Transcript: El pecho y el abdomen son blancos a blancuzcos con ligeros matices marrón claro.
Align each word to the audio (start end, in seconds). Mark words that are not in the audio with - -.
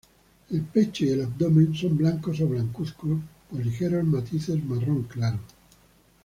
El 0.49 0.61
pecho 0.63 1.05
y 1.05 1.09
el 1.09 1.21
abdomen 1.21 1.75
son 1.75 1.95
blancos 1.95 2.41
a 2.41 2.45
blancuzcos 2.45 3.19
con 3.47 3.61
ligeros 3.63 4.03
matices 4.03 4.63
marrón 4.65 5.03
claro. 5.03 5.37